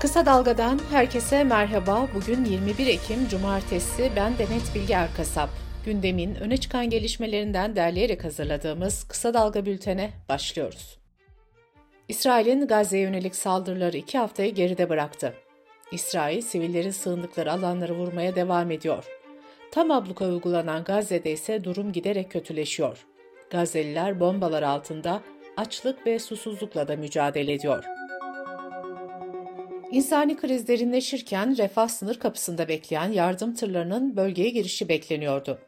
[0.00, 2.08] Kısa Dalga'dan herkese merhaba.
[2.14, 4.12] Bugün 21 Ekim Cumartesi.
[4.16, 5.50] Ben Demet Bilge Erkasap.
[5.84, 10.98] Gündemin öne çıkan gelişmelerinden derleyerek hazırladığımız Kısa Dalga bültene başlıyoruz.
[12.08, 15.34] İsrail'in Gazze'ye yönelik saldırıları iki haftayı geride bıraktı.
[15.92, 19.04] İsrail, sivillerin sığındıkları alanları vurmaya devam ediyor.
[19.70, 23.06] Tam abluka uygulanan Gazze'de ise durum giderek kötüleşiyor.
[23.50, 25.20] Gazze'liler bombalar altında
[25.56, 27.99] açlık ve susuzlukla da mücadele ediyor.
[29.92, 35.58] İnsani kriz derinleşirken refah sınır kapısında bekleyen yardım tırlarının bölgeye girişi bekleniyordu.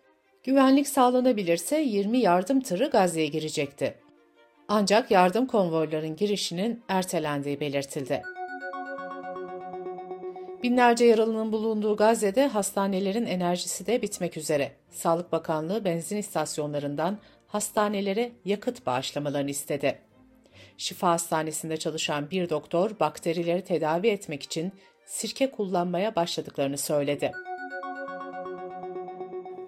[0.44, 3.94] Güvenlik sağlanabilirse 20 yardım tırı Gazze'ye girecekti.
[4.68, 8.22] Ancak yardım konvoyların girişinin ertelendiği belirtildi.
[10.62, 14.72] Binlerce yaralının bulunduğu Gazze'de hastanelerin enerjisi de bitmek üzere.
[14.90, 19.98] Sağlık Bakanlığı benzin istasyonlarından hastanelere yakıt bağışlamalarını istedi.
[20.78, 24.72] Şifa Hastanesi'nde çalışan bir doktor bakterileri tedavi etmek için
[25.06, 27.32] sirke kullanmaya başladıklarını söyledi.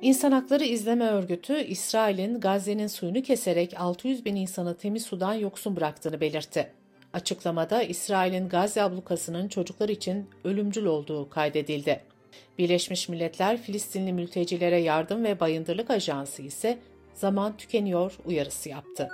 [0.03, 6.21] İnsan Hakları İzleme Örgütü, İsrail'in Gazze'nin suyunu keserek 600 bin insanı temiz sudan yoksun bıraktığını
[6.21, 6.71] belirtti.
[7.13, 12.01] Açıklamada İsrail'in Gazze ablukasının çocuklar için ölümcül olduğu kaydedildi.
[12.59, 16.79] Birleşmiş Milletler Filistinli mültecilere yardım ve bayındırlık ajansı ise
[17.15, 19.09] zaman tükeniyor uyarısı yaptı.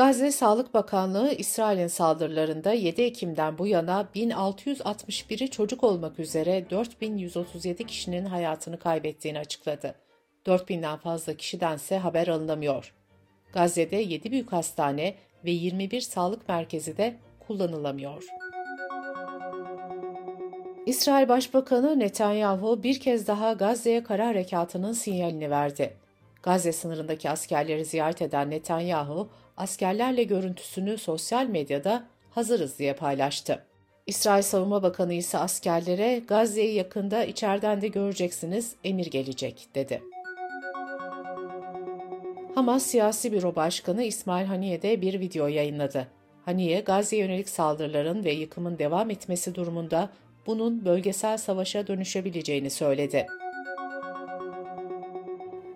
[0.00, 8.24] Gazze Sağlık Bakanlığı İsrail'in saldırılarında 7 Ekim'den bu yana 1661'i çocuk olmak üzere 4137 kişinin
[8.24, 9.94] hayatını kaybettiğini açıkladı.
[10.46, 12.94] 4000'den fazla kişidense haber alınamıyor.
[13.52, 18.24] Gazze'de 7 büyük hastane ve 21 sağlık merkezi de kullanılamıyor.
[20.86, 25.96] İsrail Başbakanı Netanyahu bir kez daha Gazze'ye kara harekatının sinyalini verdi.
[26.42, 29.28] Gazze sınırındaki askerleri ziyaret eden Netanyahu,
[29.60, 33.64] askerlerle görüntüsünü sosyal medyada hazırız diye paylaştı.
[34.06, 40.02] İsrail Savunma Bakanı ise askerlere Gazze'yi yakında içeriden de göreceksiniz, emir gelecek dedi.
[42.54, 46.06] Hamas Siyasi Büro Başkanı İsmail Haniye de bir video yayınladı.
[46.44, 50.10] Haniye, Gazze'ye yönelik saldırıların ve yıkımın devam etmesi durumunda
[50.46, 53.26] bunun bölgesel savaşa dönüşebileceğini söyledi.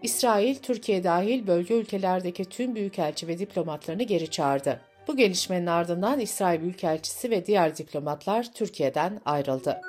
[0.05, 4.81] İsrail, Türkiye dahil bölge ülkelerdeki tüm büyükelçi ve diplomatlarını geri çağırdı.
[5.09, 9.81] Bu gelişmenin ardından İsrail Büyükelçisi ve diğer diplomatlar Türkiye'den ayrıldı.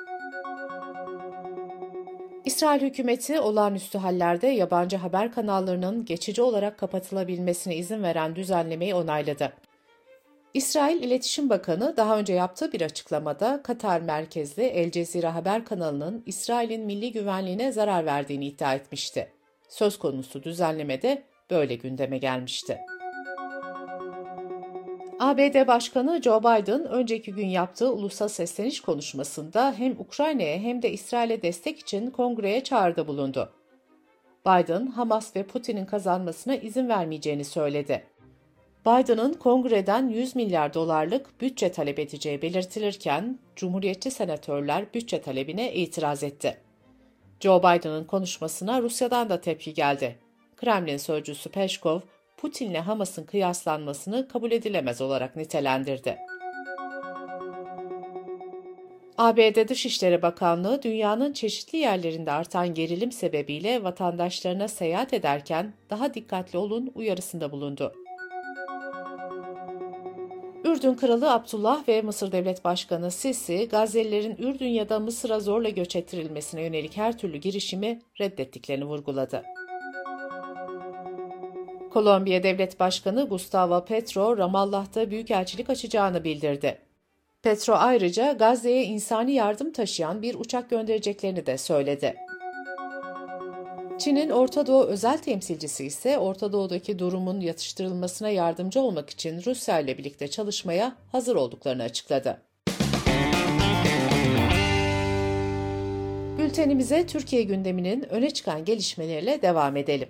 [2.44, 9.52] İsrail hükümeti olağanüstü hallerde yabancı haber kanallarının geçici olarak kapatılabilmesine izin veren düzenlemeyi onayladı.
[10.54, 16.86] İsrail İletişim Bakanı daha önce yaptığı bir açıklamada Katar merkezli El Cezire haber kanalının İsrail'in
[16.86, 19.35] milli güvenliğine zarar verdiğini iddia etmişti.
[19.68, 22.78] Söz konusu düzenlemede böyle gündeme gelmişti.
[25.18, 31.42] ABD Başkanı Joe Biden önceki gün yaptığı ulusal sesleniş konuşmasında hem Ukrayna'ya hem de İsrail'e
[31.42, 33.52] destek için kongreye çağrıda bulundu.
[34.46, 38.06] Biden, Hamas ve Putin'in kazanmasına izin vermeyeceğini söyledi.
[38.86, 46.65] Biden'ın kongreden 100 milyar dolarlık bütçe talep edeceği belirtilirken, Cumhuriyetçi senatörler bütçe talebine itiraz etti.
[47.40, 50.18] Joe Biden'ın konuşmasına Rusya'dan da tepki geldi.
[50.56, 52.00] Kremlin sözcüsü Peşkov,
[52.36, 56.18] Putin'le Hamas'ın kıyaslanmasını kabul edilemez olarak nitelendirdi.
[59.18, 66.92] ABD Dışişleri Bakanlığı dünyanın çeşitli yerlerinde artan gerilim sebebiyle vatandaşlarına seyahat ederken daha dikkatli olun
[66.94, 68.05] uyarısında bulundu.
[70.76, 75.96] Ürdün Kralı Abdullah ve Mısır Devlet Başkanı Sisi, Gazze'lilerin Ürdün ya da Mısır'a zorla göç
[75.96, 79.42] ettirilmesine yönelik her türlü girişimi reddettiklerini vurguladı.
[81.90, 86.78] Kolombiya Devlet Başkanı Gustavo Petro, Ramallah'ta büyükelçilik açacağını bildirdi.
[87.42, 92.25] Petro ayrıca Gazze'ye insani yardım taşıyan bir uçak göndereceklerini de söyledi.
[94.06, 99.98] Çin'in Orta Doğu özel temsilcisi ise Orta Doğu'daki durumun yatıştırılmasına yardımcı olmak için Rusya ile
[99.98, 102.42] birlikte çalışmaya hazır olduklarını açıkladı.
[106.38, 110.08] Bültenimize Türkiye gündeminin öne çıkan gelişmeleriyle devam edelim.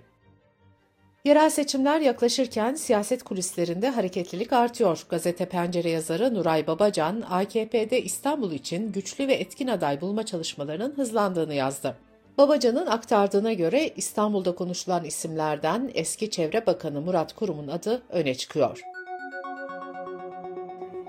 [1.25, 5.06] Yerel seçimler yaklaşırken siyaset kulislerinde hareketlilik artıyor.
[5.09, 11.55] Gazete Pencere yazarı Nuray Babacan, AKP'de İstanbul için güçlü ve etkin aday bulma çalışmalarının hızlandığını
[11.55, 12.06] yazdı.
[12.38, 18.81] Babacan'ın aktardığına göre İstanbul'da konuşulan isimlerden eski Çevre Bakanı Murat Kurum'un adı öne çıkıyor.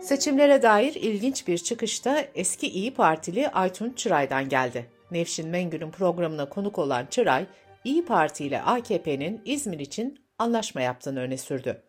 [0.01, 4.89] Seçimlere dair ilginç bir çıkışta eski İyi Partili Aytunç Çıray'dan geldi.
[5.11, 7.45] Nevşin Mengü'nün programına konuk olan Çıray,
[7.83, 11.81] İyi Parti ile AKP'nin İzmir için anlaşma yaptığını öne sürdü.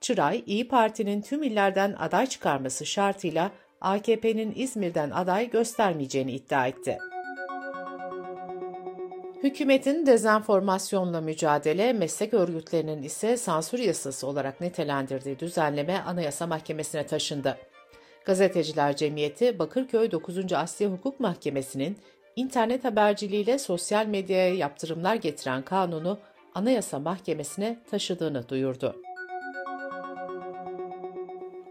[0.00, 3.50] Çıray, İyi Parti'nin tüm illerden aday çıkarması şartıyla
[3.80, 6.98] AKP'nin İzmir'den aday göstermeyeceğini iddia etti.
[9.42, 17.58] Hükümetin dezenformasyonla mücadele, meslek örgütlerinin ise sansür yasası olarak nitelendirdiği düzenleme Anayasa Mahkemesi'ne taşındı.
[18.24, 20.52] Gazeteciler Cemiyeti, Bakırköy 9.
[20.52, 21.98] Asya Hukuk Mahkemesi'nin
[22.36, 26.18] internet haberciliğiyle sosyal medyaya yaptırımlar getiren kanunu
[26.54, 28.96] Anayasa Mahkemesi'ne taşıdığını duyurdu.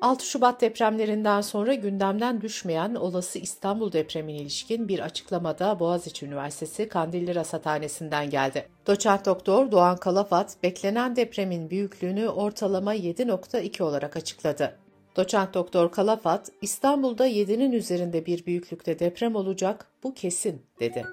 [0.07, 7.35] 6 Şubat depremlerinden sonra gündemden düşmeyen olası İstanbul depremine ilişkin bir açıklamada Boğaziçi Üniversitesi Kandilli
[7.35, 8.67] Rasathanesi'nden geldi.
[8.87, 14.77] Doçent Doktor Doğan Kalafat, beklenen depremin büyüklüğünü ortalama 7.2 olarak açıkladı.
[15.15, 21.05] Doçent Doktor Kalafat, İstanbul'da 7'nin üzerinde bir büyüklükte deprem olacak, bu kesin, dedi.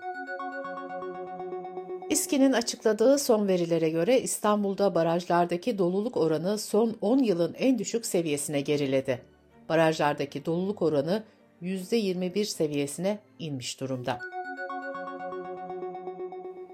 [2.10, 8.60] İSKİ'nin açıkladığı son verilere göre İstanbul'da barajlardaki doluluk oranı son 10 yılın en düşük seviyesine
[8.60, 9.22] geriledi.
[9.68, 11.22] Barajlardaki doluluk oranı
[11.62, 14.18] %21 seviyesine inmiş durumda.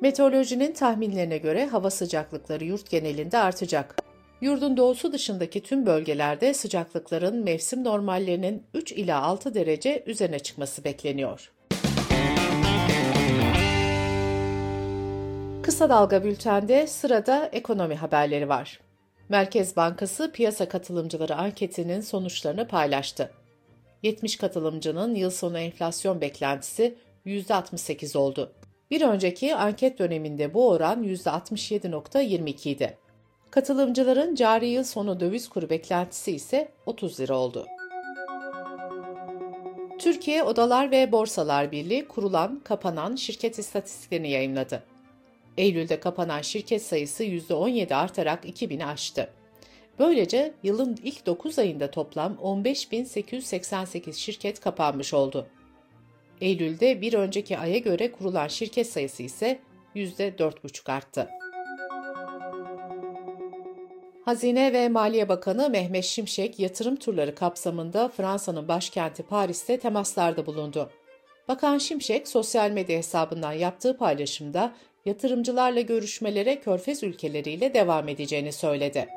[0.00, 3.96] Meteorolojinin tahminlerine göre hava sıcaklıkları yurt genelinde artacak.
[4.40, 11.52] Yurdun doğusu dışındaki tüm bölgelerde sıcaklıkların mevsim normallerinin 3 ila 6 derece üzerine çıkması bekleniyor.
[15.70, 18.80] Kısa Dalga Bülten'de sırada ekonomi haberleri var.
[19.28, 23.30] Merkez Bankası piyasa katılımcıları anketinin sonuçlarını paylaştı.
[24.02, 26.94] 70 katılımcının yıl sonu enflasyon beklentisi
[27.26, 28.52] %68 oldu.
[28.90, 32.98] Bir önceki anket döneminde bu oran %67.22 idi.
[33.50, 37.66] Katılımcıların cari yıl sonu döviz kuru beklentisi ise 30 lira oldu.
[39.98, 44.89] Türkiye Odalar ve Borsalar Birliği kurulan, kapanan şirket istatistiklerini yayınladı.
[45.60, 49.30] Eylül'de kapanan şirket sayısı %17 artarak 2000'i aştı.
[49.98, 55.46] Böylece yılın ilk 9 ayında toplam 15.888 şirket kapanmış oldu.
[56.40, 59.58] Eylül'de bir önceki aya göre kurulan şirket sayısı ise
[59.96, 61.28] %4,5 arttı.
[64.24, 70.90] Hazine ve Maliye Bakanı Mehmet Şimşek yatırım turları kapsamında Fransa'nın başkenti Paris'te temaslarda bulundu.
[71.48, 74.72] Bakan Şimşek sosyal medya hesabından yaptığı paylaşımda
[75.06, 79.08] yatırımcılarla görüşmelere Körfez ülkeleriyle devam edeceğini söyledi.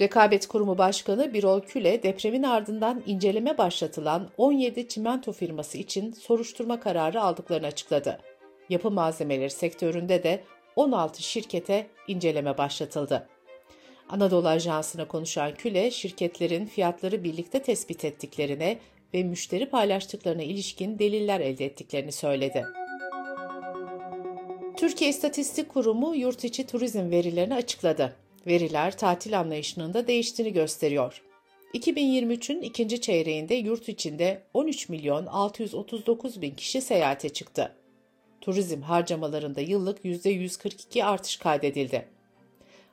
[0.00, 7.22] Rekabet Kurumu Başkanı Birol Küle, depremin ardından inceleme başlatılan 17 çimento firması için soruşturma kararı
[7.22, 8.20] aldıklarını açıkladı.
[8.68, 10.44] Yapı malzemeleri sektöründe de
[10.76, 13.28] 16 şirkete inceleme başlatıldı.
[14.08, 18.78] Anadolu Ajansı'na konuşan Küle, şirketlerin fiyatları birlikte tespit ettiklerine
[19.14, 22.66] ve müşteri paylaştıklarına ilişkin deliller elde ettiklerini söyledi.
[24.80, 28.16] Türkiye İstatistik Kurumu yurt içi turizm verilerini açıkladı.
[28.46, 31.22] Veriler tatil anlayışının da değiştiğini gösteriyor.
[31.74, 37.76] 2023'ün ikinci çeyreğinde yurt içinde 13 milyon 639 bin kişi seyahate çıktı.
[38.40, 42.08] Turizm harcamalarında yıllık %142 artış kaydedildi.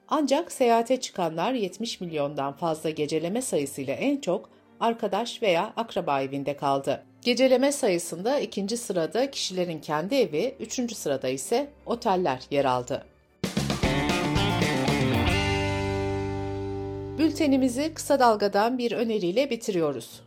[0.07, 4.50] Ancak seyahate çıkanlar 70 milyondan fazla geceleme sayısıyla en çok
[4.80, 7.04] arkadaş veya akraba evinde kaldı.
[7.27, 13.06] Geceleme sayısında ikinci sırada kişilerin kendi evi, üçüncü sırada ise oteller yer aldı.
[17.18, 20.22] Bültenimizi kısa dalgadan bir öneriyle bitiriyoruz.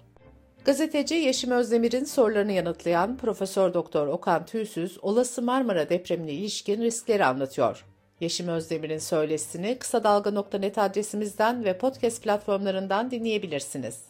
[0.64, 7.84] Gazeteci Yeşim Özdemir'in sorularını yanıtlayan Profesör Doktor Okan Tüysüz olası Marmara depremine ilişkin riskleri anlatıyor.
[8.20, 14.09] Yeşim Özdemir'in söylesini kısa dalga.net adresimizden ve podcast platformlarından dinleyebilirsiniz.